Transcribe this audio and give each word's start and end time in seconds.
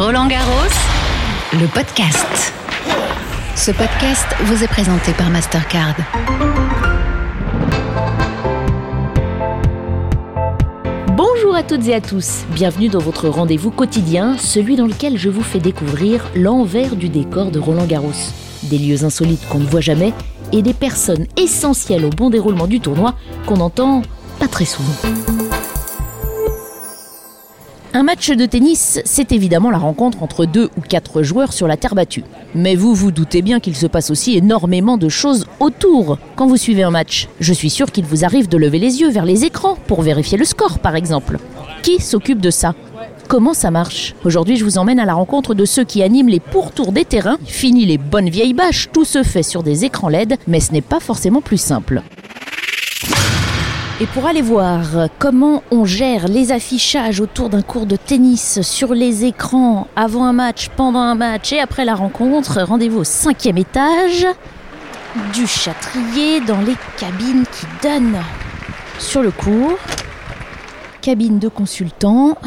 Roland 0.00 0.28
Garros, 0.28 0.52
le 1.54 1.66
podcast. 1.66 2.52
Ce 3.56 3.72
podcast 3.72 4.26
vous 4.44 4.62
est 4.62 4.68
présenté 4.68 5.10
par 5.10 5.28
Mastercard. 5.28 5.96
Bonjour 11.16 11.56
à 11.56 11.64
toutes 11.64 11.88
et 11.88 11.96
à 11.96 12.00
tous, 12.00 12.44
bienvenue 12.50 12.88
dans 12.88 13.00
votre 13.00 13.28
rendez-vous 13.28 13.72
quotidien, 13.72 14.38
celui 14.38 14.76
dans 14.76 14.86
lequel 14.86 15.18
je 15.18 15.30
vous 15.30 15.42
fais 15.42 15.58
découvrir 15.58 16.30
l'envers 16.36 16.94
du 16.94 17.08
décor 17.08 17.50
de 17.50 17.58
Roland 17.58 17.86
Garros. 17.86 18.12
Des 18.62 18.78
lieux 18.78 19.02
insolites 19.02 19.48
qu'on 19.48 19.58
ne 19.58 19.66
voit 19.66 19.80
jamais 19.80 20.12
et 20.52 20.62
des 20.62 20.74
personnes 20.74 21.26
essentielles 21.36 22.04
au 22.04 22.10
bon 22.10 22.30
déroulement 22.30 22.68
du 22.68 22.78
tournoi 22.78 23.16
qu'on 23.46 23.58
entend 23.58 24.02
pas 24.38 24.46
très 24.46 24.64
souvent. 24.64 24.94
Un 27.98 28.04
match 28.04 28.30
de 28.30 28.46
tennis, 28.46 29.00
c'est 29.04 29.32
évidemment 29.32 29.72
la 29.72 29.78
rencontre 29.78 30.22
entre 30.22 30.46
deux 30.46 30.70
ou 30.76 30.80
quatre 30.80 31.24
joueurs 31.24 31.52
sur 31.52 31.66
la 31.66 31.76
terre 31.76 31.96
battue. 31.96 32.22
Mais 32.54 32.76
vous 32.76 32.94
vous 32.94 33.10
doutez 33.10 33.42
bien 33.42 33.58
qu'il 33.58 33.74
se 33.74 33.88
passe 33.88 34.10
aussi 34.10 34.36
énormément 34.36 34.98
de 34.98 35.08
choses 35.08 35.46
autour 35.58 36.16
quand 36.36 36.46
vous 36.46 36.56
suivez 36.56 36.84
un 36.84 36.92
match. 36.92 37.26
Je 37.40 37.52
suis 37.52 37.70
sûr 37.70 37.90
qu'il 37.90 38.04
vous 38.04 38.24
arrive 38.24 38.48
de 38.48 38.56
lever 38.56 38.78
les 38.78 39.00
yeux 39.00 39.10
vers 39.10 39.24
les 39.24 39.44
écrans 39.44 39.76
pour 39.88 40.02
vérifier 40.02 40.38
le 40.38 40.44
score 40.44 40.78
par 40.78 40.94
exemple. 40.94 41.38
Qui 41.82 42.00
s'occupe 42.00 42.40
de 42.40 42.50
ça? 42.50 42.76
Comment 43.26 43.52
ça 43.52 43.72
marche? 43.72 44.14
Aujourd'hui, 44.24 44.56
je 44.56 44.64
vous 44.64 44.78
emmène 44.78 45.00
à 45.00 45.04
la 45.04 45.14
rencontre 45.14 45.54
de 45.54 45.64
ceux 45.64 45.82
qui 45.82 46.00
animent 46.00 46.28
les 46.28 46.38
pourtours 46.38 46.92
des 46.92 47.04
terrains. 47.04 47.38
Fini 47.46 47.84
les 47.84 47.98
bonnes 47.98 48.30
vieilles 48.30 48.54
bâches, 48.54 48.90
tout 48.92 49.04
se 49.04 49.24
fait 49.24 49.42
sur 49.42 49.64
des 49.64 49.84
écrans 49.84 50.08
LED, 50.08 50.36
mais 50.46 50.60
ce 50.60 50.70
n'est 50.70 50.82
pas 50.82 51.00
forcément 51.00 51.40
plus 51.40 51.60
simple. 51.60 52.02
Et 54.00 54.06
pour 54.06 54.26
aller 54.26 54.42
voir 54.42 55.08
comment 55.18 55.64
on 55.72 55.84
gère 55.84 56.28
les 56.28 56.52
affichages 56.52 57.20
autour 57.20 57.48
d'un 57.48 57.62
cours 57.62 57.84
de 57.84 57.96
tennis 57.96 58.62
sur 58.62 58.94
les 58.94 59.24
écrans 59.24 59.88
avant 59.96 60.24
un 60.24 60.32
match, 60.32 60.68
pendant 60.76 61.00
un 61.00 61.16
match 61.16 61.52
et 61.52 61.58
après 61.58 61.84
la 61.84 61.96
rencontre, 61.96 62.62
rendez-vous 62.62 63.00
au 63.00 63.04
cinquième 63.04 63.58
étage 63.58 64.24
du 65.34 65.48
Châtrier 65.48 66.40
dans 66.40 66.60
les 66.60 66.76
cabines 66.96 67.44
qui 67.50 67.66
donnent 67.82 68.22
sur 69.00 69.20
le 69.20 69.32
cours. 69.32 69.76
Cabine 71.00 71.40
de 71.40 71.48
consultants, 71.48 72.38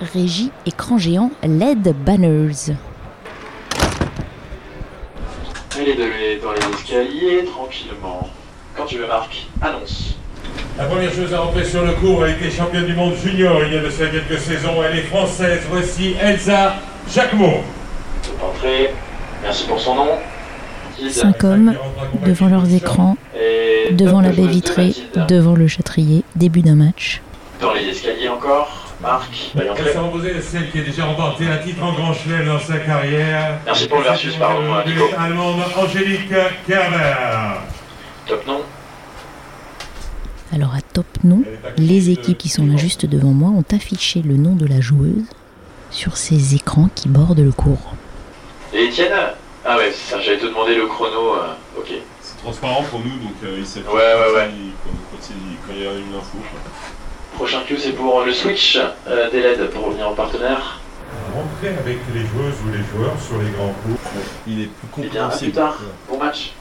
régie 0.00 0.52
écran 0.64 0.96
géant 0.96 1.32
LED 1.42 1.92
banners. 2.04 2.76
Allez 5.76 6.38
dans 6.40 6.52
les 6.52 6.76
escaliers, 6.76 7.44
tranquillement. 7.46 8.28
Quand 8.84 8.90
tu 8.90 8.98
veux, 8.98 9.06
Marc, 9.06 9.46
annonce. 9.62 10.14
La 10.76 10.84
première 10.84 11.10
chose 11.10 11.32
à 11.32 11.38
rentrer 11.38 11.64
sur 11.64 11.86
le 11.86 11.92
cours, 11.92 12.26
elle 12.26 12.32
était 12.32 12.50
championne 12.50 12.84
du 12.84 12.92
monde 12.92 13.14
junior 13.14 13.62
il 13.64 13.72
y 13.72 13.78
a 13.78 13.80
de 13.80 13.88
cela 13.88 14.10
quelques 14.10 14.38
saisons. 14.38 14.74
Elle 14.86 14.98
est 14.98 15.04
française. 15.04 15.62
Voici 15.70 16.14
Elsa 16.20 16.74
Jacquemot. 17.10 17.62
Entrée. 18.42 18.90
Merci 19.42 19.66
pour 19.66 19.80
son 19.80 19.94
nom. 19.94 20.08
Cinq 21.08 21.44
hommes 21.44 21.74
devant 22.26 22.48
leurs 22.48 22.70
écrans, 22.74 23.16
Et 23.34 23.94
devant 23.94 24.20
la 24.20 24.28
baie 24.28 24.42
de 24.42 24.48
vitrée, 24.48 24.92
devant 25.28 25.54
le 25.54 25.66
Châtrier, 25.66 26.22
début 26.36 26.60
d'un 26.60 26.74
match. 26.74 27.22
Dans 27.62 27.72
les 27.72 27.88
escaliers 27.88 28.28
encore. 28.28 28.94
Marc, 29.00 29.52
s'est 29.54 29.96
imposée 29.96 30.42
celle 30.42 30.70
qui 30.70 30.80
a 30.80 30.82
déjà 30.82 31.06
remporté 31.06 31.46
un 31.46 31.56
titre 31.56 31.82
en 31.82 31.94
grand 31.94 32.12
chelem 32.12 32.46
dans 32.46 32.60
sa 32.60 32.76
carrière. 32.76 33.60
Merci 33.64 33.88
pour 33.88 33.98
le 33.98 34.04
versus, 34.04 34.36
pardon, 34.36 34.60
Nico. 34.86 35.04
allemande 35.18 35.62
Angélique 35.74 36.34
Kerber. 36.66 37.14
Top 38.26 38.46
nom. 38.46 38.60
Top 40.94 41.06
nom, 41.24 41.42
les 41.76 42.10
équipes 42.10 42.38
qui 42.38 42.48
sont 42.48 42.66
là 42.66 42.76
juste 42.76 43.04
devant 43.04 43.32
moi 43.32 43.50
ont 43.50 43.64
affiché 43.74 44.22
le 44.22 44.36
nom 44.36 44.54
de 44.54 44.64
la 44.64 44.80
joueuse 44.80 45.24
sur 45.90 46.16
ces 46.16 46.54
écrans 46.54 46.88
qui 46.94 47.08
bordent 47.08 47.40
le 47.40 47.50
cours. 47.50 47.94
Et 48.72 48.84
Étienne? 48.84 49.10
Ah 49.64 49.76
ouais, 49.76 49.90
c'est 49.92 50.14
ça, 50.14 50.20
j'allais 50.20 50.38
te 50.38 50.46
demander 50.46 50.76
le 50.76 50.86
chrono. 50.86 51.34
euh, 51.34 51.54
ok. 51.76 51.88
C'est 52.20 52.36
transparent 52.38 52.84
pour 52.84 53.00
nous, 53.00 53.10
donc 53.10 53.32
euh, 53.42 53.56
il 53.58 53.66
sait 53.66 53.80
Ouais, 53.80 53.92
ouais, 53.94 54.34
ouais. 54.36 54.50
Quand, 54.84 54.90
quand 55.10 55.30
il, 55.30 55.56
quand 55.66 55.72
il 55.76 55.82
y 55.82 55.86
a 55.86 55.92
une 55.94 56.14
info. 56.14 56.38
Prochain 57.34 57.62
cue, 57.66 57.76
c'est 57.76 57.92
pour 57.92 58.22
le 58.22 58.32
switch 58.32 58.78
euh, 59.08 59.30
des 59.32 59.40
LED 59.40 59.70
pour 59.70 59.86
revenir 59.86 60.08
en 60.08 60.14
partenaire. 60.14 60.80
Rentrer 61.34 61.76
avec 61.76 61.98
les 62.14 62.20
joueuses 62.20 62.54
ou 62.64 62.70
les 62.70 62.84
joueurs 62.96 63.20
sur 63.20 63.38
les 63.42 63.50
grands 63.50 63.74
cours. 63.82 63.98
Il 64.46 64.60
est 64.62 64.68
plus 64.92 65.04
Et 65.04 65.08
bien, 65.08 65.28
à 65.28 65.36
plus 65.36 65.50
tard. 65.50 65.76
Bon 66.08 66.18
match. 66.18 66.52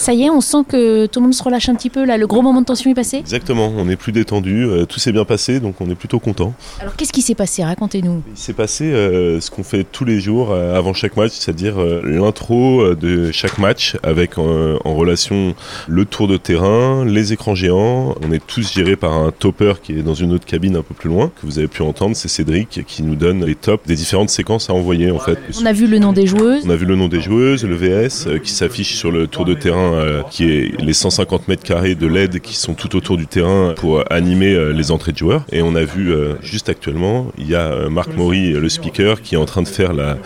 Ça 0.00 0.14
y 0.14 0.22
est, 0.22 0.30
on 0.30 0.40
sent 0.40 0.64
que 0.66 1.04
tout 1.04 1.20
le 1.20 1.24
monde 1.24 1.34
se 1.34 1.42
relâche 1.42 1.68
un 1.68 1.74
petit 1.74 1.90
peu 1.90 2.06
là, 2.06 2.16
le 2.16 2.26
gros 2.26 2.40
moment 2.40 2.62
de 2.62 2.64
tension 2.64 2.90
est 2.90 2.94
passé. 2.94 3.18
Exactement, 3.18 3.70
on 3.76 3.86
est 3.86 3.96
plus 3.96 4.12
détendu, 4.12 4.64
euh, 4.64 4.86
tout 4.86 4.98
s'est 4.98 5.12
bien 5.12 5.26
passé, 5.26 5.60
donc 5.60 5.78
on 5.82 5.90
est 5.90 5.94
plutôt 5.94 6.18
content. 6.18 6.54
Alors 6.80 6.96
qu'est-ce 6.96 7.12
qui 7.12 7.20
s'est 7.20 7.34
passé? 7.34 7.62
Racontez-nous. 7.62 8.22
Il 8.30 8.38
s'est 8.38 8.54
passé 8.54 8.84
euh, 8.86 9.42
ce 9.42 9.50
qu'on 9.50 9.62
fait 9.62 9.84
tous 9.84 10.06
les 10.06 10.18
jours 10.18 10.52
euh, 10.52 10.74
avant 10.74 10.94
chaque 10.94 11.18
match, 11.18 11.32
c'est-à-dire 11.32 11.74
l'intro 12.02 12.94
de 12.94 13.30
chaque 13.30 13.58
match 13.58 13.98
avec 14.02 14.38
en 14.38 14.94
relation 14.94 15.54
le 15.86 16.06
tour 16.06 16.28
de 16.28 16.38
terrain, 16.38 17.04
les 17.04 17.34
écrans 17.34 17.54
géants. 17.54 18.14
On 18.26 18.32
est 18.32 18.42
tous 18.44 18.72
gérés 18.72 18.96
par 18.96 19.12
un 19.12 19.30
topper 19.32 19.74
qui 19.82 19.98
est 19.98 20.02
dans 20.02 20.14
une 20.14 20.32
autre 20.32 20.46
cabine 20.46 20.76
un 20.76 20.82
peu 20.82 20.94
plus 20.94 21.10
loin, 21.10 21.28
que 21.28 21.44
vous 21.44 21.58
avez 21.58 21.68
pu 21.68 21.82
entendre, 21.82 22.16
c'est 22.16 22.28
Cédric 22.28 22.86
qui 22.86 23.02
nous 23.02 23.16
donne 23.16 23.44
les 23.44 23.54
tops 23.54 23.86
des 23.86 23.96
différentes 23.96 24.30
séquences 24.30 24.70
à 24.70 24.72
envoyer 24.72 25.10
en 25.10 25.18
fait. 25.18 25.38
On 25.60 25.66
a 25.66 25.74
vu 25.74 25.86
le 25.86 25.98
nom 25.98 26.14
des 26.14 26.26
joueuses. 26.26 26.62
On 26.64 26.70
a 26.70 26.76
vu 26.76 26.86
le 26.86 26.96
nom 26.96 27.08
des 27.08 27.20
joueuses, 27.20 27.66
le 27.66 27.76
VS 27.76 28.40
qui 28.42 28.52
s'affiche 28.52 28.96
sur 28.96 29.12
le 29.12 29.26
tour 29.26 29.44
de 29.44 29.52
terrain, 29.52 29.89
euh, 29.92 30.22
qui 30.30 30.50
est 30.50 30.80
les 30.80 30.92
150 30.92 31.48
mètres 31.48 31.62
carrés 31.62 31.94
de 31.94 32.06
LED 32.06 32.40
qui 32.40 32.56
sont 32.56 32.74
tout 32.74 32.96
autour 32.96 33.16
du 33.16 33.26
terrain 33.26 33.74
pour 33.76 34.04
animer 34.10 34.54
euh, 34.54 34.72
les 34.72 34.90
entrées 34.90 35.12
de 35.12 35.18
joueurs. 35.18 35.44
Et 35.52 35.62
on 35.62 35.74
a 35.74 35.84
vu 35.84 36.12
euh, 36.12 36.34
juste 36.42 36.68
actuellement, 36.68 37.26
il 37.38 37.48
y 37.48 37.54
a 37.54 37.88
Marc 37.88 38.16
Maury, 38.16 38.52
le 38.52 38.68
speaker, 38.68 39.22
qui 39.22 39.34
est 39.34 39.38
en 39.38 39.44
train 39.44 39.62
de 39.62 39.68
faire 39.68 39.92
la, 39.92 40.16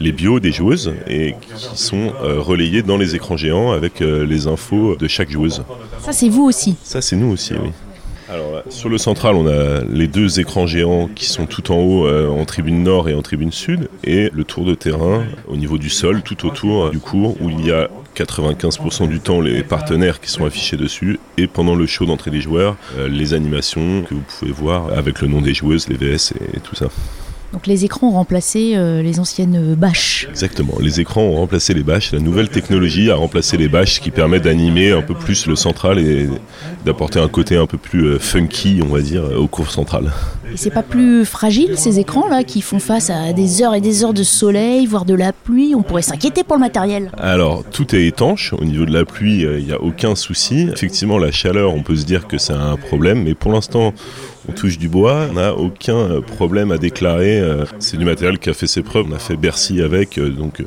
les 0.00 0.12
bios 0.12 0.40
des 0.40 0.52
joueuses 0.52 0.94
et 1.08 1.34
qui 1.40 1.76
sont 1.76 2.12
relayés 2.22 2.82
dans 2.82 2.96
les 2.96 3.14
écrans 3.14 3.36
géants 3.36 3.72
avec 3.72 4.00
les 4.00 4.46
infos 4.46 4.96
de 4.96 5.08
chaque 5.08 5.30
joueuse. 5.30 5.62
Ça 6.00 6.12
c'est 6.12 6.28
vous 6.28 6.44
aussi. 6.44 6.76
Ça, 6.82 7.00
c'est 7.00 7.16
nous 7.16 7.32
aussi, 7.32 7.54
oui. 7.54 7.70
Alors, 8.30 8.62
sur 8.70 8.88
le 8.88 8.96
central, 8.96 9.34
on 9.34 9.46
a 9.46 9.84
les 9.84 10.06
deux 10.06 10.40
écrans 10.40 10.66
géants 10.66 11.10
qui 11.14 11.26
sont 11.26 11.44
tout 11.44 11.70
en 11.70 11.76
haut, 11.76 12.06
euh, 12.06 12.28
en 12.28 12.46
tribune 12.46 12.82
nord 12.82 13.10
et 13.10 13.14
en 13.14 13.20
tribune 13.20 13.52
sud, 13.52 13.90
et 14.02 14.30
le 14.32 14.44
tour 14.44 14.64
de 14.64 14.74
terrain 14.74 15.24
au 15.46 15.56
niveau 15.56 15.76
du 15.76 15.90
sol, 15.90 16.22
tout 16.22 16.46
autour 16.46 16.90
du 16.90 17.00
cours, 17.00 17.36
où 17.42 17.50
il 17.50 17.66
y 17.66 17.70
a 17.70 17.90
95% 18.14 19.08
du 19.08 19.20
temps 19.20 19.40
les 19.40 19.62
partenaires 19.62 20.20
qui 20.20 20.30
sont 20.30 20.44
affichés 20.44 20.76
dessus, 20.76 21.18
et 21.36 21.46
pendant 21.46 21.74
le 21.74 21.86
show 21.86 22.06
d'entrée 22.06 22.30
des 22.30 22.40
joueurs, 22.40 22.76
euh, 22.96 23.08
les 23.08 23.34
animations 23.34 24.02
que 24.02 24.14
vous 24.14 24.22
pouvez 24.38 24.52
voir 24.52 24.92
avec 24.96 25.20
le 25.20 25.28
nom 25.28 25.40
des 25.40 25.54
joueuses, 25.54 25.88
les 25.88 25.96
VS 25.96 26.32
et, 26.32 26.56
et 26.56 26.60
tout 26.60 26.74
ça. 26.74 26.88
Donc 27.54 27.68
les 27.68 27.84
écrans 27.84 28.08
ont 28.08 28.14
remplacé 28.14 28.72
euh, 28.74 29.00
les 29.00 29.20
anciennes 29.20 29.54
euh, 29.56 29.76
bâches. 29.76 30.26
Exactement. 30.28 30.74
Les 30.80 31.00
écrans 31.00 31.22
ont 31.22 31.36
remplacé 31.36 31.72
les 31.72 31.84
bâches. 31.84 32.10
La 32.10 32.18
nouvelle 32.18 32.48
technologie 32.48 33.12
a 33.12 33.14
remplacé 33.14 33.56
les 33.56 33.68
bâches, 33.68 33.94
ce 33.94 34.00
qui 34.00 34.10
permet 34.10 34.40
d'animer 34.40 34.90
un 34.90 35.02
peu 35.02 35.14
plus 35.14 35.46
le 35.46 35.54
central 35.54 36.00
et 36.00 36.28
d'apporter 36.84 37.20
un 37.20 37.28
côté 37.28 37.56
un 37.56 37.66
peu 37.66 37.78
plus 37.78 38.06
euh, 38.06 38.18
funky, 38.18 38.80
on 38.82 38.88
va 38.92 39.00
dire, 39.00 39.22
au 39.38 39.46
cours 39.46 39.70
central. 39.70 40.12
Et 40.52 40.56
c'est 40.56 40.70
pas 40.70 40.82
plus 40.82 41.24
fragile 41.24 41.78
ces 41.78 42.00
écrans 42.00 42.28
là 42.28 42.42
qui 42.42 42.60
font 42.60 42.80
face 42.80 43.08
à 43.08 43.32
des 43.32 43.62
heures 43.62 43.76
et 43.76 43.80
des 43.80 44.02
heures 44.02 44.14
de 44.14 44.24
soleil, 44.24 44.86
voire 44.86 45.04
de 45.04 45.14
la 45.14 45.32
pluie? 45.32 45.76
On 45.76 45.82
pourrait 45.82 46.02
s'inquiéter 46.02 46.42
pour 46.42 46.56
le 46.56 46.60
matériel. 46.60 47.12
Alors, 47.18 47.62
tout 47.70 47.94
est 47.94 48.04
étanche. 48.04 48.52
Au 48.52 48.64
niveau 48.64 48.84
de 48.84 48.92
la 48.92 49.04
pluie, 49.04 49.44
euh, 49.44 49.60
il 49.60 49.66
n'y 49.66 49.72
a 49.72 49.80
aucun 49.80 50.16
souci. 50.16 50.68
Effectivement, 50.72 51.18
la 51.18 51.30
chaleur, 51.30 51.72
on 51.72 51.84
peut 51.84 51.94
se 51.94 52.04
dire 52.04 52.26
que 52.26 52.36
c'est 52.36 52.52
un 52.52 52.76
problème, 52.76 53.22
mais 53.22 53.34
pour 53.34 53.52
l'instant, 53.52 53.94
on 54.48 54.52
touche 54.52 54.78
du 54.78 54.88
bois. 54.88 55.28
On 55.30 55.34
n'a 55.34 55.54
aucun 55.54 55.96
euh, 55.96 56.20
problème 56.20 56.72
à 56.72 56.78
déclarer. 56.78 57.40
Euh, 57.40 57.64
C'est 57.78 57.96
du 57.96 58.04
matériel 58.04 58.38
qui 58.38 58.50
a 58.50 58.54
fait 58.54 58.66
ses 58.66 58.82
preuves. 58.82 59.06
On 59.08 59.14
a 59.14 59.18
fait 59.18 59.36
Bercy 59.36 59.82
avec, 59.82 60.18
euh, 60.18 60.30
donc 60.30 60.62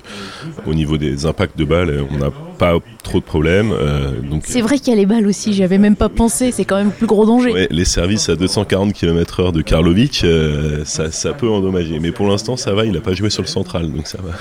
au 0.66 0.74
niveau 0.74 0.98
des 0.98 1.26
impacts 1.26 1.58
de 1.58 1.66
balles, 1.66 2.06
on 2.12 2.18
n'a 2.18 2.32
pas 2.58 2.78
trop 3.04 3.20
de 3.20 3.24
problèmes. 3.24 3.72
euh, 3.72 4.12
donc, 4.22 4.44
C'est 4.46 4.62
vrai 4.62 4.80
qu'il 4.80 4.90
y 4.90 4.92
a 4.94 4.96
les 4.96 5.06
balles 5.06 5.28
aussi. 5.28 5.54
J'avais 5.54 5.78
même 5.78 5.96
pas 5.96 6.10
pensé. 6.10 6.52
C'est 6.52 6.66
quand 6.66 6.78
même 6.78 6.88
le 6.88 6.94
plus 6.94 7.08
gros 7.08 7.26
danger. 7.26 7.52
Ouais, 7.52 7.68
les 7.72 7.86
services 7.86 8.30
à 8.30 8.36
240 8.36 8.94
km/h 8.94 9.52
de 9.52 9.62
Karlovic, 9.62 10.22
euh, 10.24 10.84
ça, 10.86 11.12
ça 11.12 11.34
peut 11.34 11.50
endommager. 11.50 12.00
Mais 12.00 12.12
pour 12.12 12.28
l'instant, 12.28 12.58
ça 12.58 12.74
va, 12.74 12.86
il 12.86 12.92
n'a 12.92 13.00
pas 13.02 13.14
joué 13.14 13.30
sur 13.30 13.42
le 13.44 13.48
central, 13.48 13.92
donc 13.92 14.08
ça 14.08 14.18
va. 14.22 14.32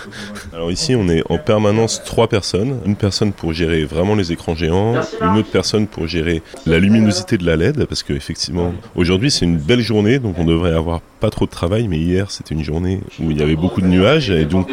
Alors 0.57 0.73
ici, 0.73 0.95
on 0.97 1.09
est 1.09 1.23
en 1.31 1.39
permanence 1.39 2.03
trois 2.05 2.29
personnes. 2.29 2.79
Une 2.87 2.97
personne 2.97 3.33
pour 3.33 3.53
gérer 3.53 3.85
vraiment 3.85 4.15
les 4.15 4.33
écrans 4.33 4.55
géants, 4.55 4.95
une 5.21 5.39
autre 5.39 5.51
personne 5.51 5.87
pour 5.87 6.07
gérer 6.07 6.43
la 6.67 6.79
luminosité 6.79 7.39
de 7.39 7.45
la 7.47 7.57
LED, 7.57 7.85
parce 7.87 8.03
qu'effectivement, 8.03 8.73
aujourd'hui, 8.95 9.31
c'est 9.31 9.45
une 9.45 9.59
belle 9.59 9.81
journée, 9.81 10.19
donc 10.19 10.37
on 10.39 10.45
devrait 10.45 10.73
avoir 10.75 11.01
pas 11.21 11.31
trop 11.31 11.45
de 11.47 11.51
travail, 11.51 11.89
mais 11.89 11.99
hier, 11.99 12.31
c'était 12.31 12.55
une 12.55 12.65
journée 12.65 13.01
où 13.21 13.31
il 13.31 13.39
y 13.39 13.43
avait 13.43 13.57
beaucoup 13.57 13.81
de 13.81 13.87
nuages, 13.87 14.31
et 14.31 14.45
donc 14.45 14.69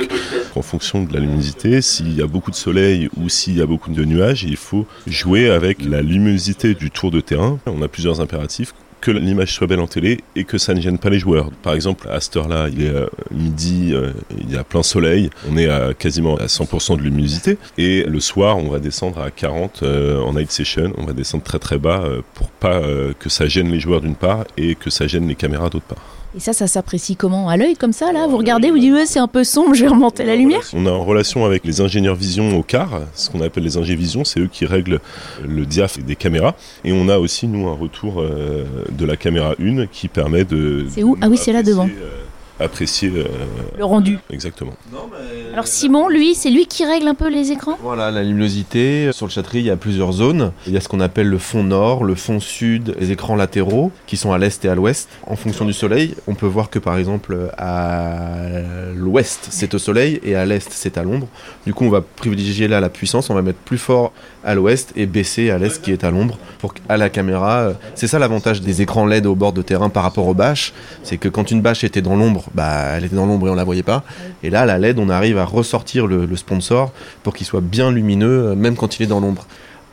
en 0.57 0.61
fonction 0.61 1.03
de 1.03 1.13
la 1.13 1.19
luminosité, 1.19 1.81
s'il 1.81 2.15
y 2.15 2.21
a 2.21 2.27
beaucoup 2.27 2.51
de 2.51 2.55
soleil 2.55 3.09
ou 3.17 3.29
s'il 3.29 3.57
y 3.57 3.61
a 3.61 3.65
beaucoup 3.65 3.91
de 3.91 4.05
nuages, 4.05 4.43
il 4.43 4.57
faut 4.57 4.85
jouer 5.07 5.49
avec 5.49 5.83
la 5.83 6.01
luminosité 6.01 6.73
du 6.73 6.91
tour 6.91 7.11
de 7.11 7.21
terrain. 7.21 7.59
On 7.65 7.81
a 7.81 7.87
plusieurs 7.87 8.21
impératifs 8.21 8.73
que 9.03 9.11
l'image 9.11 9.51
soit 9.51 9.67
belle 9.67 9.81
en 9.81 9.87
télé 9.87 10.21
et 10.37 10.45
que 10.45 10.57
ça 10.57 10.73
ne 10.73 10.79
gêne 10.79 10.97
pas 10.97 11.09
les 11.09 11.19
joueurs. 11.19 11.51
Par 11.61 11.73
exemple, 11.73 12.07
à 12.09 12.21
cette 12.21 12.37
heure-là, 12.37 12.69
il 12.69 12.83
est 12.83 12.89
euh, 12.89 13.07
midi, 13.31 13.89
euh, 13.91 14.11
il 14.39 14.49
y 14.49 14.55
a 14.55 14.63
plein 14.63 14.81
soleil, 14.81 15.29
on 15.51 15.57
est 15.57 15.67
à 15.67 15.93
quasiment 15.93 16.37
à 16.37 16.45
100% 16.45 16.95
de 16.95 17.01
luminosité 17.01 17.57
et 17.77 18.03
le 18.03 18.19
soir, 18.21 18.57
on 18.57 18.69
va 18.69 18.79
descendre 18.79 19.19
à 19.19 19.29
40 19.29 19.83
euh, 19.83 20.21
en 20.21 20.33
night 20.35 20.51
session, 20.51 20.93
on 20.97 21.03
va 21.03 21.11
descendre 21.11 21.43
très 21.43 21.59
très 21.59 21.77
bas 21.77 22.05
pour 22.33 22.49
pas 22.49 22.81
que 23.19 23.27
ça 23.27 23.47
gêne 23.47 23.69
les 23.71 23.79
joueurs 23.81 23.99
d'une 23.99 24.15
part 24.15 24.45
et 24.55 24.75
que 24.75 24.89
ça 24.89 25.05
gêne 25.05 25.27
les 25.27 25.35
caméras 25.35 25.69
d'autre 25.69 25.85
part. 25.85 26.22
Et 26.35 26.39
ça, 26.39 26.51
ça 26.53 26.65
s'apprécie 26.67 27.15
comment 27.15 27.47
À 27.47 27.57
l'œil, 27.57 27.75
comme 27.75 27.93
ça, 27.93 28.11
là 28.11 28.25
Vous 28.27 28.37
regardez, 28.37 28.71
vous 28.71 28.79
dites, 28.79 28.91
ouais, 28.93 29.05
c'est 29.05 29.19
un 29.19 29.27
peu 29.27 29.43
sombre, 29.43 29.75
je 29.75 29.83
vais 29.83 29.89
remonter 29.89 30.23
la 30.25 30.35
lumière 30.35 30.61
On 30.73 30.85
est 30.85 30.89
en 30.89 31.03
relation 31.03 31.45
avec 31.45 31.63
les 31.63 31.79
ingénieurs 31.81 32.15
vision 32.15 32.57
au 32.57 32.63
car, 32.63 33.01
ce 33.13 33.29
qu'on 33.29 33.41
appelle 33.41 33.63
les 33.63 33.77
ingé 33.77 33.95
vision, 33.95 34.23
c'est 34.23 34.39
eux 34.39 34.49
qui 34.51 34.65
règlent 34.65 34.99
le 35.47 35.65
diaph 35.65 35.99
des 35.99 36.15
caméras. 36.15 36.55
Et 36.83 36.91
on 36.91 37.07
a 37.07 37.17
aussi, 37.19 37.45
nous, 37.47 37.67
un 37.67 37.75
retour 37.75 38.19
euh, 38.21 38.63
de 38.91 39.05
la 39.05 39.15
caméra 39.15 39.53
1 39.61 39.85
qui 39.87 40.07
permet 40.07 40.43
de... 40.43 40.87
C'est 40.89 41.03
où? 41.03 41.15
Ah 41.21 41.27
oui, 41.29 41.37
c'est 41.37 41.53
là 41.53 41.59
apprécier, 41.59 41.73
devant. 41.75 41.87
euh, 41.87 42.65
apprécier 42.65 43.11
euh, 43.15 43.25
Le 43.77 43.85
rendu. 43.85 44.17
exactement. 44.31 44.73
Alors 45.53 45.67
Simon, 45.67 46.09
lui, 46.09 46.33
c'est 46.33 46.49
lui 46.49 46.65
qui 46.65 46.83
règle 46.83 47.07
un 47.07 47.13
peu 47.13 47.29
les 47.29 47.51
écrans 47.51 47.77
Voilà, 47.83 48.09
la 48.09 48.23
luminosité. 48.23 49.11
Sur 49.11 49.27
le 49.27 49.31
châterie, 49.31 49.59
il 49.59 49.65
y 49.65 49.69
a 49.69 49.77
plusieurs 49.77 50.11
zones. 50.11 50.51
Il 50.65 50.73
y 50.73 50.77
a 50.77 50.81
ce 50.81 50.89
qu'on 50.89 50.99
appelle 50.99 51.27
le 51.27 51.37
fond 51.37 51.63
nord, 51.63 52.03
le 52.03 52.15
fond 52.15 52.39
sud, 52.39 52.95
les 52.99 53.11
écrans 53.11 53.35
latéraux, 53.35 53.91
qui 54.07 54.17
sont 54.17 54.33
à 54.33 54.39
l'est 54.39 54.65
et 54.65 54.67
à 54.67 54.73
l'ouest. 54.73 55.09
En 55.27 55.35
fonction 55.35 55.65
du 55.65 55.73
soleil, 55.73 56.15
on 56.25 56.33
peut 56.33 56.47
voir 56.47 56.71
que 56.71 56.79
par 56.79 56.97
exemple, 56.97 57.51
à 57.55 58.31
l'ouest, 58.95 59.49
c'est 59.51 59.75
au 59.75 59.77
soleil, 59.77 60.19
et 60.23 60.33
à 60.35 60.43
l'est, 60.43 60.67
c'est 60.71 60.97
à 60.97 61.03
l'ombre. 61.03 61.27
Du 61.67 61.73
coup, 61.75 61.85
on 61.85 61.91
va 61.91 62.01
privilégier 62.01 62.67
là 62.67 62.79
la 62.79 62.89
puissance, 62.89 63.29
on 63.29 63.35
va 63.35 63.43
mettre 63.43 63.59
plus 63.59 63.77
fort 63.77 64.11
à 64.43 64.55
l'ouest 64.55 64.91
et 64.95 65.05
baisser 65.05 65.51
à 65.51 65.59
l'est 65.59 65.79
qui 65.79 65.91
est 65.91 66.03
à 66.03 66.09
l'ombre. 66.09 66.39
Pour 66.57 66.73
qu'à 66.73 66.97
la 66.97 67.11
caméra, 67.11 67.59
euh, 67.59 67.73
c'est 67.93 68.07
ça 68.07 68.17
l'avantage 68.17 68.61
des 68.61 68.81
écrans 68.81 69.05
LED 69.05 69.27
au 69.27 69.35
bord 69.35 69.53
de 69.53 69.61
terrain 69.61 69.89
par 69.89 70.01
rapport 70.01 70.27
aux 70.27 70.33
bâches, 70.33 70.73
c'est 71.03 71.17
que 71.17 71.29
quand 71.29 71.51
une 71.51 71.61
bâche 71.61 71.83
était 71.83 72.01
dans 72.01 72.15
l'ombre, 72.15 72.45
bah, 72.55 72.95
elle 72.97 73.05
était 73.05 73.15
dans 73.15 73.27
l'ombre 73.27 73.49
et 73.49 73.51
on 73.51 73.55
la 73.55 73.63
voyait 73.63 73.83
pas. 73.83 74.03
Et 74.41 74.49
là, 74.49 74.65
la 74.65 74.79
LED, 74.79 74.97
on 74.97 75.09
arrive 75.09 75.37
à 75.37 75.42
ressortir 75.45 76.07
le, 76.07 76.25
le 76.25 76.35
sponsor 76.35 76.91
pour 77.23 77.33
qu'il 77.33 77.45
soit 77.45 77.61
bien 77.61 77.91
lumineux, 77.91 78.47
euh, 78.49 78.55
même 78.55 78.75
quand 78.75 78.99
il 78.99 79.03
est 79.03 79.07
dans 79.07 79.19
l'ombre. 79.19 79.45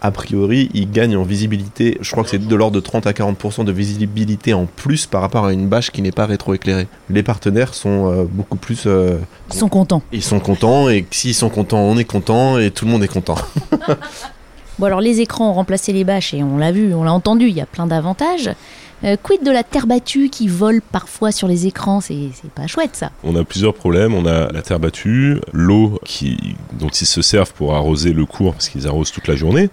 A 0.03 0.11
priori, 0.13 0.71
il 0.73 0.91
gagne 0.91 1.15
en 1.15 1.25
visibilité, 1.25 1.99
je 2.01 2.11
crois 2.11 2.25
que 2.25 2.31
c'est 2.31 2.39
de 2.39 2.57
l'ordre 2.57 2.75
de 2.75 2.81
30 2.81 3.07
à 3.07 3.13
40% 3.13 3.65
de 3.67 3.73
visibilité 3.73 4.55
en 4.55 4.65
plus 4.65 5.05
par 5.05 5.21
rapport 5.21 5.45
à 5.45 5.53
une 5.53 5.69
bâche 5.69 5.91
qui 5.91 6.01
n'est 6.01 6.11
pas 6.11 6.25
rétroéclairée. 6.25 6.87
Les 7.11 7.23
partenaires 7.23 7.75
sont 7.75 8.11
euh, 8.11 8.25
beaucoup 8.27 8.57
plus... 8.57 8.85
euh, 8.87 9.19
Ils 9.53 9.59
sont 9.59 9.69
contents. 9.69 10.03
ils 10.11 10.23
sont 10.23 10.41
contents, 10.41 10.89
et 10.89 11.05
s'ils 11.11 11.35
sont 11.35 11.51
contents, 11.51 11.81
on 11.81 11.99
est 11.99 12.05
content, 12.05 12.57
et 12.59 12.71
tout 12.71 12.87
le 12.87 12.91
monde 12.93 13.05
est 13.05 13.09
content. 13.09 13.35
Bon, 14.79 14.87
alors 14.87 15.03
les 15.03 15.21
écrans 15.21 15.51
ont 15.51 15.53
remplacé 15.53 15.93
les 15.93 16.05
bâches 16.05 16.33
et 16.33 16.43
on 16.43 16.57
l'a 16.57 16.73
vu, 16.73 16.95
on 16.95 17.03
l'a 17.05 17.13
entendu, 17.13 17.47
il 17.49 17.55
y 17.55 17.61
a 17.61 17.67
plein 17.67 17.87
d'avantages. 17.87 18.49
Euh, 19.03 19.17
quid 19.23 19.43
de 19.43 19.51
la 19.51 19.63
terre 19.63 19.87
battue 19.87 20.29
qui 20.29 20.47
vole 20.47 20.83
parfois 20.83 21.33
sur 21.33 21.49
les 21.49 21.67
écrans? 21.67 22.01
C'est 22.01 22.31
pas 22.55 22.67
chouette 22.67 22.95
ça. 22.95 23.11
On 23.25 23.35
a 23.35 23.45
plusieurs 23.45 23.75
problèmes. 23.75 24.15
On 24.15 24.27
a 24.27 24.53
la 24.53 24.63
terre 24.63 24.79
battue, 24.79 25.41
l'eau 25.53 25.99
qui, 26.05 26.57
dont 26.79 26.89
ils 26.89 27.07
se 27.07 27.23
servent 27.23 27.53
pour 27.55 27.75
arroser 27.75 28.13
le 28.13 28.27
cours 28.27 28.53
parce 28.53 28.69
qu'ils 28.69 28.87
arrosent 28.87 29.11
toute 29.11 29.27
la 29.27 29.37
journée. 29.37 29.71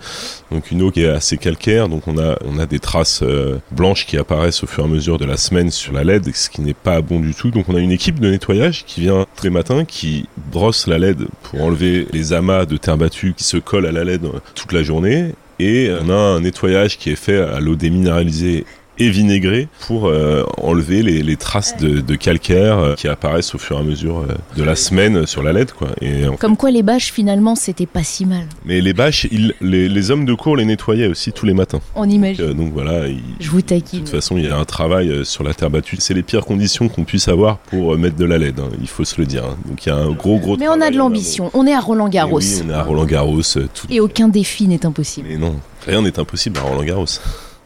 Donc 0.51 0.71
une 0.71 0.81
eau 0.81 0.91
qui 0.91 1.01
est 1.01 1.09
assez 1.09 1.37
calcaire. 1.37 1.89
Donc 1.89 2.07
on 2.07 2.17
a, 2.17 2.37
on 2.45 2.57
a 2.57 2.65
des 2.65 2.79
traces 2.79 3.21
euh, 3.21 3.59
blanches 3.71 4.05
qui 4.05 4.17
apparaissent 4.17 4.63
au 4.63 4.67
fur 4.67 4.85
et 4.85 4.87
à 4.87 4.89
mesure 4.89 5.17
de 5.17 5.25
la 5.25 5.37
semaine 5.37 5.71
sur 5.71 5.91
la 5.91 6.05
LED, 6.05 6.33
ce 6.33 6.49
qui 6.49 6.61
n'est 6.61 6.73
pas 6.73 7.01
bon 7.01 7.19
du 7.19 7.33
tout. 7.33 7.51
Donc 7.51 7.67
on 7.67 7.75
a 7.75 7.79
une 7.79 7.91
équipe 7.91 8.19
de 8.19 8.29
nettoyage 8.29 8.85
qui 8.85 9.01
vient 9.01 9.25
tous 9.35 9.43
les 9.43 9.49
matins, 9.49 9.83
qui 9.83 10.27
brosse 10.37 10.87
la 10.87 10.97
LED 10.99 11.27
pour 11.43 11.61
enlever 11.63 12.07
les 12.13 12.31
amas 12.31 12.65
de 12.65 12.77
terre 12.77 12.97
battue 12.97 13.33
qui 13.35 13.43
se 13.43 13.57
collent 13.57 13.87
à 13.87 13.91
la 13.91 14.05
LED 14.05 14.21
toute 14.55 14.71
la 14.71 14.83
journée. 14.83 15.33
Et 15.59 15.91
on 16.01 16.09
a 16.11 16.15
un 16.15 16.41
nettoyage 16.41 16.97
qui 16.97 17.09
est 17.09 17.15
fait 17.15 17.39
à 17.39 17.59
l'eau 17.59 17.75
déminéralisée 17.75 18.65
et 18.99 19.09
vinaigré 19.09 19.67
pour 19.87 20.07
euh, 20.07 20.43
enlever 20.57 21.03
les, 21.03 21.21
les 21.23 21.35
traces 21.35 21.77
de, 21.77 21.99
de 22.01 22.15
calcaire 22.15 22.77
euh, 22.79 22.95
qui 22.95 23.07
apparaissent 23.07 23.53
au 23.55 23.57
fur 23.57 23.77
et 23.77 23.79
à 23.79 23.83
mesure 23.83 24.19
euh, 24.19 24.33
de 24.55 24.63
la 24.63 24.75
semaine 24.75 25.25
sur 25.25 25.43
la 25.43 25.53
LED 25.53 25.71
quoi. 25.71 25.89
Et 26.01 26.23
Comme 26.39 26.57
quoi 26.57 26.71
les 26.71 26.83
bâches 26.83 27.11
finalement 27.11 27.55
c'était 27.55 27.85
pas 27.85 28.03
si 28.03 28.25
mal. 28.25 28.45
mais 28.65 28.81
les 28.81 28.93
bâches, 28.93 29.27
ils- 29.31 29.53
les, 29.61 29.87
les 29.89 30.11
hommes 30.11 30.25
de 30.25 30.33
cour 30.33 30.55
les 30.57 30.65
nettoyaient 30.65 31.07
aussi 31.07 31.31
tous 31.31 31.45
les 31.45 31.53
matins. 31.53 31.79
On 31.95 32.09
imagine. 32.09 32.43
Euh, 32.45 32.53
donc 32.53 32.73
voilà, 32.73 33.07
ils- 33.07 33.19
Je 33.39 33.49
vous 33.49 33.61
de 33.61 33.67
taquine. 33.67 33.99
toute 33.99 34.09
façon, 34.09 34.37
il 34.37 34.45
y 34.45 34.47
a 34.49 34.57
un 34.57 34.65
travail 34.65 35.25
sur 35.25 35.43
la 35.43 35.53
terre 35.53 35.69
battue. 35.69 35.97
C'est 35.99 36.13
les 36.13 36.23
pires 36.23 36.45
conditions 36.45 36.89
qu'on 36.89 37.03
puisse 37.03 37.27
avoir 37.27 37.57
pour 37.57 37.97
mettre 37.97 38.15
de 38.15 38.25
la 38.25 38.37
LED, 38.37 38.59
hein, 38.59 38.69
il 38.81 38.87
faut 38.87 39.05
se 39.05 39.19
le 39.19 39.25
dire. 39.27 39.43
hein. 39.45 39.57
Donc 39.65 39.85
il 39.85 39.89
y 39.89 39.91
a 39.91 39.95
un 39.95 40.11
gros 40.11 40.37
gros 40.39 40.57
Mais 40.57 40.67
on 40.67 40.81
a 40.81 40.89
de 40.89 40.97
l'ambition. 40.97 41.51
On 41.53 41.65
est 41.67 41.73
à 41.73 41.79
Roland. 41.79 42.07
Garros. 42.09 42.39
Oui, 42.39 42.61
on 42.65 42.69
est 42.69 42.73
à 42.73 42.83
Roland 42.83 43.05
Garros. 43.05 43.41
tout... 43.41 43.87
Et 43.89 43.99
aucun 43.99 44.27
défi 44.29 44.67
n'est 44.67 44.85
impossible. 44.85 45.27
Mais 45.29 45.37
non, 45.37 45.55
rien 45.85 46.01
n'est 46.01 46.17
impossible 46.19 46.57
à 46.59 46.61
Roland 46.61 46.83
Garros. 46.83 47.05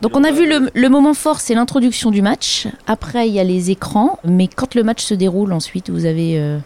Donc 0.01 0.17
on 0.17 0.23
a 0.23 0.31
vu 0.31 0.49
le, 0.49 0.69
le 0.73 0.89
moment 0.89 1.13
fort, 1.13 1.39
c'est 1.39 1.53
l'introduction 1.53 2.09
du 2.09 2.21
match. 2.21 2.67
Après 2.87 3.27
il 3.27 3.33
y 3.33 3.39
a 3.39 3.43
les 3.43 3.69
écrans. 3.69 4.19
Mais 4.23 4.47
quand 4.47 4.73
le 4.75 4.83
match 4.83 5.03
se 5.03 5.13
déroule 5.13 5.53
ensuite, 5.53 5.89
vous 5.89 6.05
avez, 6.05 6.39
euh, 6.39 6.57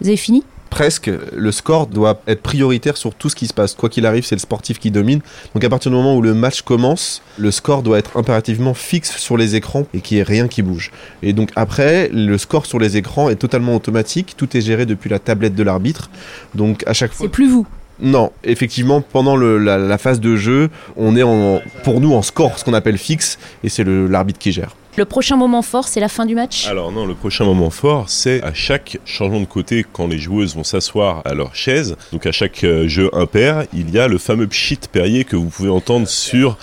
vous 0.00 0.08
avez 0.08 0.16
fini? 0.16 0.44
Presque, 0.70 1.10
le 1.32 1.50
score 1.50 1.88
doit 1.88 2.22
être 2.28 2.42
prioritaire 2.42 2.96
sur 2.96 3.12
tout 3.16 3.28
ce 3.28 3.34
qui 3.34 3.48
se 3.48 3.52
passe. 3.52 3.74
Quoi 3.74 3.88
qu'il 3.88 4.06
arrive, 4.06 4.24
c'est 4.24 4.36
le 4.36 4.40
sportif 4.40 4.78
qui 4.78 4.92
domine. 4.92 5.20
Donc 5.52 5.64
à 5.64 5.68
partir 5.68 5.90
du 5.90 5.96
moment 5.96 6.14
où 6.14 6.22
le 6.22 6.32
match 6.32 6.62
commence, 6.62 7.22
le 7.38 7.50
score 7.50 7.82
doit 7.82 7.98
être 7.98 8.16
impérativement 8.16 8.72
fixe 8.72 9.16
sur 9.16 9.36
les 9.36 9.56
écrans 9.56 9.88
et 9.94 10.00
qu'il 10.00 10.16
n'y 10.16 10.20
ait 10.20 10.24
rien 10.24 10.46
qui 10.46 10.62
bouge. 10.62 10.92
Et 11.24 11.32
donc 11.32 11.50
après, 11.56 12.08
le 12.12 12.38
score 12.38 12.66
sur 12.66 12.78
les 12.78 12.96
écrans 12.96 13.28
est 13.30 13.34
totalement 13.34 13.74
automatique. 13.74 14.34
Tout 14.36 14.56
est 14.56 14.60
géré 14.60 14.86
depuis 14.86 15.10
la 15.10 15.18
tablette 15.18 15.56
de 15.56 15.64
l'arbitre. 15.64 16.08
Donc 16.54 16.84
à 16.86 16.92
chaque 16.92 17.12
fois... 17.12 17.26
C'est 17.26 17.32
plus 17.32 17.48
vous. 17.48 17.66
Non, 18.02 18.30
effectivement, 18.44 19.00
pendant 19.02 19.36
le- 19.36 19.58
la, 19.58 19.76
la 19.78 19.98
phase 19.98 20.20
de 20.20 20.36
jeu, 20.36 20.70
on 20.96 21.16
est 21.16 21.22
en, 21.22 21.60
pour 21.84 22.00
nous 22.00 22.14
en 22.14 22.22
score, 22.22 22.58
ce 22.58 22.64
qu'on 22.64 22.74
appelle 22.74 22.98
fixe, 22.98 23.38
et 23.64 23.68
c'est 23.68 23.84
l'arbitre 23.84 24.38
qui 24.38 24.52
gère. 24.52 24.74
Le 24.96 25.04
prochain 25.04 25.36
moment 25.36 25.62
fort, 25.62 25.86
c'est 25.86 26.00
la 26.00 26.08
fin 26.08 26.26
du 26.26 26.34
match? 26.34 26.66
Alors 26.66 26.90
non, 26.92 27.06
le 27.06 27.14
prochain 27.14 27.44
moment 27.44 27.70
fort, 27.70 28.08
c'est 28.08 28.42
à 28.42 28.52
chaque 28.52 28.98
changement 29.04 29.40
de 29.40 29.44
côté, 29.44 29.84
quand 29.92 30.06
les 30.08 30.18
joueuses 30.18 30.56
vont 30.56 30.64
s'asseoir 30.64 31.22
à 31.24 31.34
leur 31.34 31.54
chaise, 31.54 31.96
donc 32.12 32.26
à 32.26 32.32
chaque 32.32 32.64
euh, 32.64 32.88
jeu 32.88 33.08
impair, 33.14 33.64
il 33.72 33.90
y 33.90 33.98
a 33.98 34.08
le 34.08 34.18
fameux 34.18 34.46
pchit 34.48 34.78
Perrier 34.90 35.24
que 35.24 35.36
vous 35.36 35.48
pouvez 35.48 35.70
entendre 35.70 36.08
sur 36.08 36.58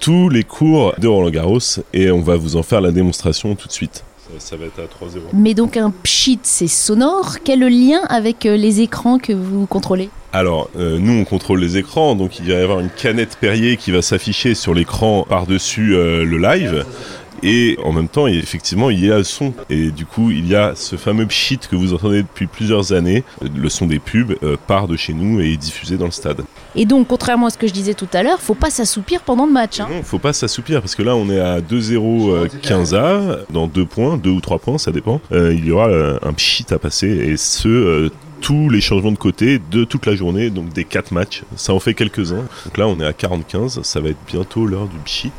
tous 0.00 0.28
les 0.28 0.44
cours 0.44 0.94
de 0.98 1.08
Roland 1.08 1.30
Garros, 1.30 1.58
et 1.92 2.10
on 2.10 2.22
va 2.22 2.36
vous 2.36 2.56
en 2.56 2.62
faire 2.62 2.80
la 2.80 2.90
démonstration 2.92 3.54
tout 3.54 3.68
de 3.68 3.72
suite. 3.72 4.04
Ça, 4.18 4.32
ça 4.38 4.56
va 4.56 4.66
être 4.66 4.78
à 4.78 4.84
3-0. 4.84 5.18
Mais 5.34 5.54
donc 5.54 5.76
un 5.76 5.90
pchit, 5.90 6.38
c'est 6.42 6.68
sonore. 6.68 7.36
Quel 7.44 7.62
est 7.62 7.68
le 7.68 7.68
lien 7.68 8.00
avec 8.08 8.46
euh, 8.46 8.56
les 8.56 8.80
écrans 8.80 9.18
que 9.18 9.32
vous 9.32 9.66
contrôlez? 9.66 10.08
Alors, 10.32 10.68
euh, 10.78 10.98
nous, 10.98 11.12
on 11.14 11.24
contrôle 11.24 11.60
les 11.60 11.78
écrans, 11.78 12.14
donc 12.14 12.38
il 12.38 12.46
va 12.52 12.58
y 12.58 12.62
avoir 12.62 12.80
une 12.80 12.90
canette 12.90 13.38
Perrier 13.40 13.76
qui 13.78 13.90
va 13.92 14.02
s'afficher 14.02 14.54
sur 14.54 14.74
l'écran 14.74 15.24
par-dessus 15.28 15.94
euh, 15.94 16.24
le 16.24 16.36
live. 16.36 16.84
Et 17.44 17.78
en 17.84 17.92
même 17.92 18.08
temps, 18.08 18.26
effectivement, 18.26 18.90
il 18.90 19.04
y 19.04 19.12
a 19.12 19.18
le 19.18 19.24
son. 19.24 19.54
Et 19.70 19.90
du 19.92 20.04
coup, 20.04 20.32
il 20.32 20.48
y 20.48 20.56
a 20.56 20.72
ce 20.74 20.96
fameux 20.96 21.24
pchit 21.24 21.58
que 21.58 21.76
vous 21.76 21.94
entendez 21.94 22.22
depuis 22.22 22.46
plusieurs 22.48 22.92
années. 22.92 23.22
Le 23.56 23.68
son 23.68 23.86
des 23.86 24.00
pubs 24.00 24.34
euh, 24.42 24.56
part 24.66 24.88
de 24.88 24.96
chez 24.96 25.12
nous 25.14 25.40
et 25.40 25.52
est 25.52 25.56
diffusé 25.56 25.96
dans 25.96 26.06
le 26.06 26.10
stade. 26.10 26.42
Et 26.74 26.84
donc, 26.84 27.06
contrairement 27.06 27.46
à 27.46 27.50
ce 27.50 27.56
que 27.56 27.68
je 27.68 27.72
disais 27.72 27.94
tout 27.94 28.08
à 28.12 28.24
l'heure, 28.24 28.40
faut 28.40 28.54
pas 28.56 28.70
s'assoupir 28.70 29.20
pendant 29.22 29.46
le 29.46 29.52
match. 29.52 29.78
hein. 29.78 29.86
Non, 29.88 30.02
faut 30.02 30.18
pas 30.18 30.32
s'assoupir 30.32 30.80
parce 30.80 30.96
que 30.96 31.02
là, 31.02 31.14
on 31.14 31.30
est 31.30 31.38
à 31.38 31.60
2-0 31.60 32.30
euh, 32.30 32.48
15 32.60 32.94
A. 32.94 33.20
Dans 33.50 33.68
deux 33.68 33.86
points, 33.86 34.16
deux 34.16 34.30
ou 34.30 34.40
trois 34.40 34.58
points, 34.58 34.76
ça 34.78 34.90
dépend. 34.90 35.20
Euh, 35.30 35.54
il 35.54 35.64
y 35.64 35.70
aura 35.70 35.88
un 36.22 36.32
pchit 36.32 36.66
à 36.72 36.78
passer 36.78 37.06
et 37.08 37.36
ce. 37.36 38.10
Tous 38.40 38.68
les 38.70 38.80
changements 38.80 39.12
de 39.12 39.18
côté 39.18 39.58
de 39.70 39.84
toute 39.84 40.06
la 40.06 40.14
journée, 40.14 40.50
donc 40.50 40.70
des 40.70 40.84
quatre 40.84 41.12
matchs. 41.12 41.42
Ça 41.56 41.72
en 41.72 41.80
fait 41.80 41.94
quelques-uns. 41.94 42.44
Donc 42.64 42.76
là, 42.76 42.86
on 42.88 42.98
est 43.00 43.06
à 43.06 43.12
45. 43.12 43.84
Ça 43.84 44.00
va 44.00 44.08
être 44.10 44.18
bientôt 44.26 44.66
l'heure 44.66 44.86
du 44.86 44.96
pchit. 44.98 45.32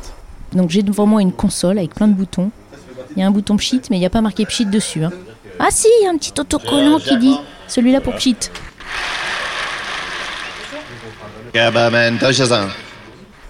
Donc 0.52 0.70
j'ai 0.70 0.82
devant 0.82 1.06
moi 1.06 1.22
une 1.22 1.32
console 1.32 1.78
avec 1.78 1.94
plein 1.94 2.08
de 2.08 2.14
boutons. 2.14 2.50
Il 3.16 3.20
y 3.20 3.22
a 3.22 3.26
un 3.26 3.30
bouton 3.30 3.56
pchit, 3.56 3.80
mais 3.90 3.96
il 3.96 4.00
n'y 4.00 4.06
a 4.06 4.10
pas 4.10 4.20
marqué 4.20 4.44
pchit 4.46 4.66
dessus. 4.66 5.04
hein. 5.04 5.10
Ah 5.58 5.68
si, 5.70 5.88
il 6.00 6.04
y 6.04 6.06
a 6.06 6.10
un 6.10 6.16
petit 6.16 6.32
autocollant 6.38 6.98
qui 6.98 7.16
dit 7.18 7.36
celui-là 7.68 8.00
pour 8.00 8.14
pchit. 8.14 8.36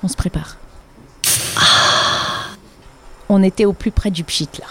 On 0.02 0.08
se 0.08 0.16
prépare. 0.16 0.56
Ah 1.56 1.60
On 3.28 3.42
était 3.42 3.64
au 3.66 3.72
plus 3.74 3.90
près 3.90 4.10
du 4.10 4.24
pchit 4.24 4.48
là. 4.58 4.66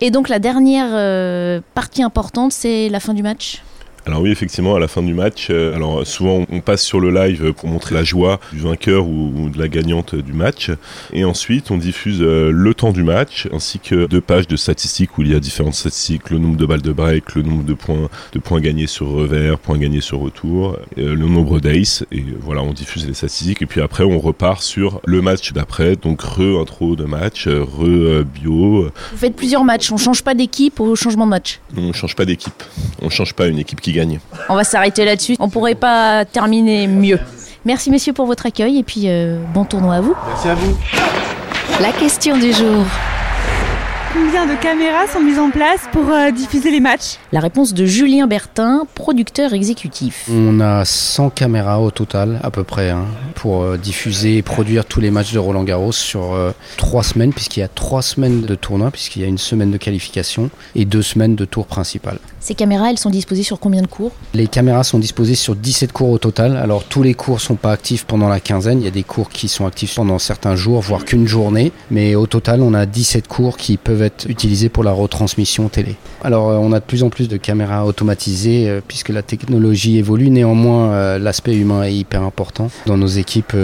Et 0.00 0.10
donc 0.10 0.28
la 0.28 0.38
dernière 0.38 0.88
euh, 0.90 1.60
partie 1.74 2.02
importante, 2.02 2.52
c'est 2.52 2.88
la 2.88 3.00
fin 3.00 3.14
du 3.14 3.22
match? 3.22 3.62
Alors 4.06 4.20
oui, 4.20 4.30
effectivement, 4.30 4.74
à 4.74 4.78
la 4.78 4.88
fin 4.88 5.02
du 5.02 5.14
match, 5.14 5.48
euh, 5.50 5.74
alors 5.74 6.06
souvent 6.06 6.44
on 6.50 6.60
passe 6.60 6.82
sur 6.82 7.00
le 7.00 7.10
live 7.10 7.54
pour 7.54 7.68
montrer 7.70 7.94
la 7.94 8.04
joie 8.04 8.38
du 8.52 8.58
vainqueur 8.58 9.06
ou, 9.06 9.32
ou 9.34 9.48
de 9.48 9.58
la 9.58 9.68
gagnante 9.68 10.14
du 10.14 10.34
match, 10.34 10.70
et 11.12 11.24
ensuite 11.24 11.70
on 11.70 11.78
diffuse 11.78 12.20
euh, 12.20 12.50
le 12.52 12.74
temps 12.74 12.92
du 12.92 13.02
match 13.02 13.48
ainsi 13.52 13.78
que 13.78 14.06
deux 14.06 14.20
pages 14.20 14.46
de 14.46 14.56
statistiques 14.56 15.16
où 15.16 15.22
il 15.22 15.32
y 15.32 15.34
a 15.34 15.40
différentes 15.40 15.74
statistiques, 15.74 16.28
le 16.28 16.38
nombre 16.38 16.56
de 16.56 16.66
balles 16.66 16.82
de 16.82 16.92
break, 16.92 17.34
le 17.34 17.42
nombre 17.42 17.64
de 17.64 17.72
points, 17.72 18.10
de 18.32 18.38
points 18.38 18.60
gagnés 18.60 18.86
sur 18.86 19.08
revers, 19.08 19.58
points 19.58 19.78
gagnés 19.78 20.02
sur 20.02 20.20
retour, 20.20 20.76
euh, 20.98 21.14
le 21.14 21.26
nombre 21.26 21.58
d'ace, 21.58 22.04
et 22.12 22.24
voilà, 22.40 22.62
on 22.62 22.74
diffuse 22.74 23.06
les 23.06 23.14
statistiques, 23.14 23.62
et 23.62 23.66
puis 23.66 23.80
après 23.80 24.04
on 24.04 24.18
repart 24.18 24.62
sur 24.62 25.00
le 25.06 25.22
match 25.22 25.52
d'après, 25.54 25.96
donc 25.96 26.20
re 26.20 26.60
intro 26.60 26.94
de 26.94 27.04
match, 27.04 27.46
euh, 27.46 27.64
re 27.64 27.84
euh, 27.86 28.24
bio, 28.24 28.90
Vous 29.12 29.18
faites 29.18 29.34
plusieurs 29.34 29.64
matchs, 29.64 29.90
on 29.92 29.96
change 29.96 30.22
pas 30.22 30.34
d'équipe 30.34 30.78
au 30.80 30.94
changement 30.94 31.24
de 31.24 31.30
match. 31.30 31.60
on 31.74 31.94
change 31.94 32.14
pas 32.14 32.26
d'équipe, 32.26 32.62
on 33.00 33.08
change 33.08 33.32
pas 33.32 33.46
une 33.46 33.58
équipe 33.58 33.80
qui 33.80 33.93
gagne. 33.94 34.20
On 34.48 34.54
va 34.54 34.64
s'arrêter 34.64 35.04
là-dessus. 35.04 35.36
On 35.38 35.48
pourrait 35.48 35.74
pas 35.74 36.24
terminer 36.24 36.86
mieux. 36.86 37.18
Merci 37.64 37.90
messieurs 37.90 38.12
pour 38.12 38.26
votre 38.26 38.46
accueil 38.46 38.78
et 38.78 38.82
puis 38.82 39.04
euh, 39.06 39.38
bon 39.54 39.64
tournoi 39.64 39.94
à 39.94 40.00
vous. 40.00 40.14
Merci 40.28 40.48
à 40.48 40.54
vous. 40.54 40.76
La 41.80 41.92
question 41.92 42.36
du 42.36 42.52
jour. 42.52 42.84
Combien 44.14 44.46
de 44.46 44.54
caméras 44.54 45.08
sont 45.12 45.20
mises 45.20 45.40
en 45.40 45.50
place 45.50 45.80
pour 45.90 46.08
euh, 46.08 46.30
diffuser 46.30 46.70
les 46.70 46.78
matchs? 46.78 47.18
La 47.32 47.40
réponse 47.40 47.74
de 47.74 47.84
Julien 47.84 48.28
Bertin, 48.28 48.86
producteur 48.94 49.52
exécutif. 49.52 50.28
On 50.30 50.60
a 50.60 50.84
100 50.84 51.30
caméras 51.30 51.80
au 51.80 51.90
total, 51.90 52.38
à 52.44 52.52
peu 52.52 52.62
près, 52.62 52.90
hein, 52.90 53.06
pour 53.34 53.64
euh, 53.64 53.76
diffuser 53.76 54.36
et 54.36 54.42
produire 54.42 54.84
tous 54.84 55.00
les 55.00 55.10
matchs 55.10 55.32
de 55.32 55.40
Roland 55.40 55.64
Garros 55.64 55.90
sur 55.90 56.32
euh, 56.32 56.52
trois 56.76 57.02
semaines, 57.02 57.32
puisqu'il 57.32 57.58
y 57.58 57.64
a 57.64 57.68
trois 57.68 58.02
semaines 58.02 58.42
de 58.42 58.54
tournoi, 58.54 58.92
puisqu'il 58.92 59.22
y 59.22 59.24
a 59.24 59.28
une 59.28 59.36
semaine 59.36 59.72
de 59.72 59.78
qualification 59.78 60.48
et 60.76 60.84
deux 60.84 61.02
semaines 61.02 61.34
de 61.34 61.44
tour 61.44 61.66
principal. 61.66 62.18
Ces 62.44 62.54
caméras, 62.54 62.90
elles 62.90 62.98
sont 62.98 63.08
disposées 63.08 63.42
sur 63.42 63.58
combien 63.58 63.80
de 63.80 63.86
cours 63.86 64.12
Les 64.34 64.48
caméras 64.48 64.84
sont 64.84 64.98
disposées 64.98 65.34
sur 65.34 65.56
17 65.56 65.92
cours 65.92 66.10
au 66.10 66.18
total. 66.18 66.58
Alors 66.58 66.84
tous 66.84 67.02
les 67.02 67.14
cours 67.14 67.40
sont 67.40 67.54
pas 67.54 67.72
actifs 67.72 68.04
pendant 68.04 68.28
la 68.28 68.38
quinzaine. 68.38 68.82
Il 68.82 68.84
y 68.84 68.88
a 68.88 68.90
des 68.90 69.02
cours 69.02 69.30
qui 69.30 69.48
sont 69.48 69.64
actifs 69.64 69.94
pendant 69.94 70.18
certains 70.18 70.54
jours, 70.54 70.82
voire 70.82 71.06
qu'une 71.06 71.26
journée. 71.26 71.72
Mais 71.90 72.14
au 72.16 72.26
total, 72.26 72.60
on 72.60 72.74
a 72.74 72.84
17 72.84 73.28
cours 73.28 73.56
qui 73.56 73.78
peuvent 73.78 74.02
être 74.02 74.28
utilisés 74.28 74.68
pour 74.68 74.84
la 74.84 74.92
retransmission 74.92 75.70
télé. 75.70 75.96
Alors 76.22 76.50
euh, 76.50 76.58
on 76.58 76.72
a 76.72 76.80
de 76.80 76.84
plus 76.84 77.02
en 77.02 77.08
plus 77.08 77.28
de 77.28 77.38
caméras 77.38 77.86
automatisées 77.86 78.68
euh, 78.68 78.82
puisque 78.86 79.08
la 79.08 79.22
technologie 79.22 79.96
évolue. 79.96 80.28
Néanmoins, 80.28 80.92
euh, 80.92 81.18
l'aspect 81.18 81.56
humain 81.56 81.84
est 81.84 81.94
hyper 81.94 82.20
important. 82.24 82.70
Dans 82.84 82.98
nos 82.98 83.06
équipes, 83.06 83.56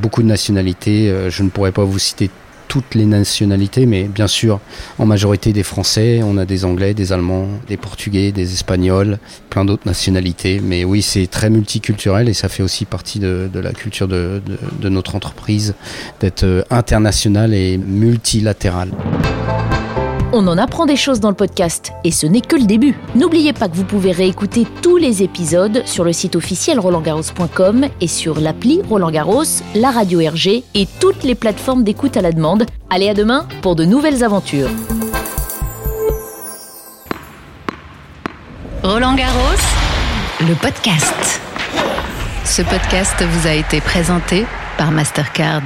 beaucoup 0.00 0.22
de 0.22 0.28
nationalités. 0.28 1.12
Je 1.28 1.42
ne 1.42 1.48
pourrais 1.48 1.72
pas 1.72 1.82
vous 1.82 1.98
citer 1.98 2.30
toutes 2.68 2.94
les 2.94 3.06
nationalités, 3.06 3.86
mais 3.86 4.04
bien 4.04 4.26
sûr, 4.26 4.60
en 4.98 5.06
majorité 5.06 5.52
des 5.52 5.62
Français, 5.62 6.20
on 6.22 6.36
a 6.36 6.44
des 6.44 6.64
Anglais, 6.64 6.94
des 6.94 7.12
Allemands, 7.12 7.48
des 7.66 7.76
Portugais, 7.76 8.30
des 8.30 8.52
Espagnols, 8.52 9.18
plein 9.50 9.64
d'autres 9.64 9.86
nationalités. 9.86 10.60
Mais 10.62 10.84
oui, 10.84 11.02
c'est 11.02 11.26
très 11.26 11.50
multiculturel 11.50 12.28
et 12.28 12.34
ça 12.34 12.48
fait 12.48 12.62
aussi 12.62 12.84
partie 12.84 13.18
de, 13.18 13.50
la 13.54 13.72
culture 13.72 14.06
de 14.06 14.40
notre 14.82 15.16
entreprise 15.16 15.74
d'être 16.20 16.44
euh, 16.44 16.62
international 16.70 17.54
et 17.54 17.78
multilatéral. 17.78 18.90
On 20.32 20.46
en 20.46 20.58
apprend 20.58 20.84
des 20.84 20.96
choses 20.96 21.20
dans 21.20 21.30
le 21.30 21.34
podcast 21.34 21.92
et 22.04 22.10
ce 22.10 22.26
n'est 22.26 22.42
que 22.42 22.56
le 22.56 22.64
début. 22.66 22.94
N'oubliez 23.14 23.54
pas 23.54 23.66
que 23.68 23.74
vous 23.74 23.84
pouvez 23.84 24.12
réécouter 24.12 24.66
tous 24.82 24.98
les 24.98 25.22
épisodes 25.22 25.82
sur 25.86 26.04
le 26.04 26.12
site 26.12 26.36
officiel 26.36 26.78
rolandgarros.com 26.78 27.86
et 28.02 28.06
sur 28.06 28.38
l'appli 28.38 28.82
Roland 28.90 29.10
Garros, 29.10 29.62
la 29.74 29.90
radio 29.90 30.20
RG 30.20 30.64
et 30.74 30.86
toutes 31.00 31.22
les 31.22 31.34
plateformes 31.34 31.82
d'écoute 31.82 32.18
à 32.18 32.20
la 32.20 32.32
demande. 32.32 32.66
Allez 32.90 33.08
à 33.08 33.14
demain 33.14 33.46
pour 33.62 33.74
de 33.74 33.86
nouvelles 33.86 34.22
aventures. 34.22 34.68
Roland 38.82 39.14
Garros, 39.14 39.62
le 40.42 40.54
podcast. 40.54 41.40
Ce 42.44 42.60
podcast 42.60 43.22
vous 43.22 43.46
a 43.46 43.54
été 43.54 43.80
présenté 43.80 44.44
par 44.76 44.90
Mastercard. 44.90 45.62